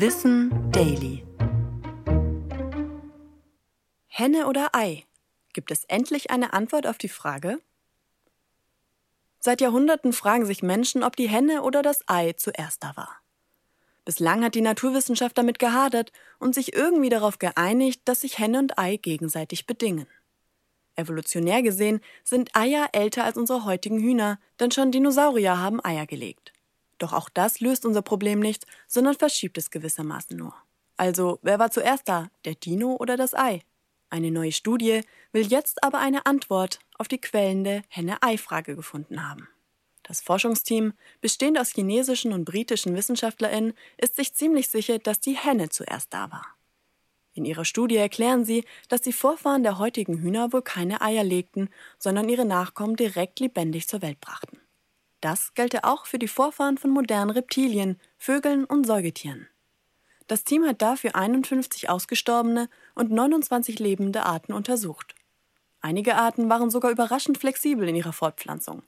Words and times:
Wissen 0.00 0.70
Daily. 0.70 1.24
Henne 4.06 4.46
oder 4.46 4.68
Ei? 4.72 5.02
Gibt 5.52 5.72
es 5.72 5.82
endlich 5.86 6.30
eine 6.30 6.52
Antwort 6.52 6.86
auf 6.86 6.98
die 6.98 7.08
Frage? 7.08 7.58
Seit 9.40 9.60
Jahrhunderten 9.60 10.12
fragen 10.12 10.46
sich 10.46 10.62
Menschen, 10.62 11.02
ob 11.02 11.16
die 11.16 11.28
Henne 11.28 11.62
oder 11.62 11.82
das 11.82 12.04
Ei 12.06 12.34
zuerst 12.34 12.84
da 12.84 12.96
war. 12.96 13.16
Bislang 14.04 14.44
hat 14.44 14.54
die 14.54 14.60
Naturwissenschaft 14.60 15.36
damit 15.36 15.58
gehadert 15.58 16.12
und 16.38 16.54
sich 16.54 16.74
irgendwie 16.74 17.08
darauf 17.08 17.40
geeinigt, 17.40 18.02
dass 18.04 18.20
sich 18.20 18.38
Henne 18.38 18.60
und 18.60 18.78
Ei 18.78 18.98
gegenseitig 18.98 19.66
bedingen. 19.66 20.06
Evolutionär 20.94 21.60
gesehen 21.62 22.00
sind 22.22 22.54
Eier 22.54 22.90
älter 22.92 23.24
als 23.24 23.36
unsere 23.36 23.64
heutigen 23.64 23.98
Hühner, 23.98 24.38
denn 24.60 24.70
schon 24.70 24.92
Dinosaurier 24.92 25.58
haben 25.58 25.84
Eier 25.84 26.06
gelegt. 26.06 26.52
Doch 26.98 27.12
auch 27.12 27.28
das 27.28 27.60
löst 27.60 27.86
unser 27.86 28.02
Problem 28.02 28.40
nicht, 28.40 28.66
sondern 28.86 29.14
verschiebt 29.14 29.56
es 29.56 29.70
gewissermaßen 29.70 30.36
nur. 30.36 30.54
Also, 30.96 31.38
wer 31.42 31.58
war 31.58 31.70
zuerst 31.70 32.08
da, 32.08 32.28
der 32.44 32.56
Dino 32.56 32.96
oder 32.96 33.16
das 33.16 33.34
Ei? 33.34 33.62
Eine 34.10 34.30
neue 34.30 34.52
Studie 34.52 35.02
will 35.32 35.46
jetzt 35.46 35.84
aber 35.84 35.98
eine 35.98 36.26
Antwort 36.26 36.80
auf 36.96 37.08
die 37.08 37.20
quälende 37.20 37.82
Henne-Ei-Frage 37.88 38.74
gefunden 38.74 39.28
haben. 39.28 39.48
Das 40.02 40.22
Forschungsteam, 40.22 40.94
bestehend 41.20 41.58
aus 41.58 41.72
chinesischen 41.72 42.32
und 42.32 42.46
britischen 42.46 42.96
WissenschaftlerInnen, 42.96 43.74
ist 43.98 44.16
sich 44.16 44.34
ziemlich 44.34 44.68
sicher, 44.68 44.98
dass 44.98 45.20
die 45.20 45.36
Henne 45.36 45.68
zuerst 45.68 46.14
da 46.14 46.30
war. 46.32 46.46
In 47.34 47.44
ihrer 47.44 47.66
Studie 47.66 47.96
erklären 47.96 48.44
sie, 48.44 48.64
dass 48.88 49.02
die 49.02 49.12
Vorfahren 49.12 49.62
der 49.62 49.78
heutigen 49.78 50.18
Hühner 50.18 50.52
wohl 50.52 50.62
keine 50.62 51.02
Eier 51.02 51.22
legten, 51.22 51.68
sondern 51.98 52.28
ihre 52.28 52.46
Nachkommen 52.46 52.96
direkt 52.96 53.38
lebendig 53.38 53.86
zur 53.86 54.02
Welt 54.02 54.20
brachten. 54.20 54.57
Das 55.20 55.54
gelte 55.54 55.84
auch 55.84 56.06
für 56.06 56.18
die 56.18 56.28
Vorfahren 56.28 56.78
von 56.78 56.90
modernen 56.90 57.30
Reptilien, 57.30 57.98
Vögeln 58.18 58.64
und 58.64 58.86
Säugetieren. 58.86 59.48
Das 60.28 60.44
Team 60.44 60.64
hat 60.64 60.82
dafür 60.82 61.16
51 61.16 61.88
ausgestorbene 61.88 62.68
und 62.94 63.10
29 63.10 63.78
lebende 63.78 64.24
Arten 64.24 64.52
untersucht. 64.52 65.14
Einige 65.80 66.16
Arten 66.16 66.48
waren 66.48 66.70
sogar 66.70 66.90
überraschend 66.90 67.38
flexibel 67.38 67.88
in 67.88 67.96
ihrer 67.96 68.12
Fortpflanzung. 68.12 68.82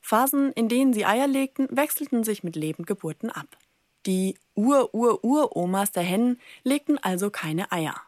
Phasen, 0.00 0.52
in 0.52 0.68
denen 0.68 0.92
sie 0.92 1.04
Eier 1.04 1.26
legten, 1.26 1.68
wechselten 1.70 2.24
sich 2.24 2.42
mit 2.42 2.56
Lebendgeburten 2.56 3.30
ab. 3.30 3.58
Die 4.06 4.38
Ur-Ur-Uromas 4.54 5.92
der 5.92 6.04
Hennen 6.04 6.40
legten 6.62 6.98
also 6.98 7.30
keine 7.30 7.70
Eier. 7.70 8.00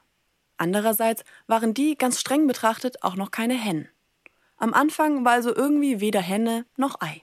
Andererseits 0.57 1.25
waren 1.47 1.75
die 1.75 1.97
ganz 1.97 2.21
streng 2.21 2.47
betrachtet 2.47 3.03
auch 3.03 3.17
noch 3.17 3.31
keine 3.31 3.55
Hennen. 3.55 3.89
Am 4.57 4.73
Anfang 4.73 5.25
war 5.25 5.33
also 5.33 5.55
irgendwie 5.55 6.01
weder 6.01 6.21
Henne 6.21 6.65
noch 6.77 7.01
Ei. 7.01 7.23